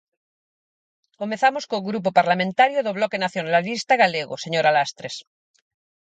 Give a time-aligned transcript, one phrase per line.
[1.21, 5.15] Comezamos co Grupo Parlamentario do Bloque Nacionalista Galego, señora Lastres.